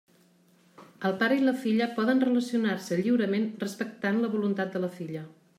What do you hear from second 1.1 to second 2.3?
pare i la filla poden